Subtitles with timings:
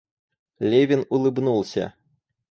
[0.71, 1.93] Левин улыбнулся.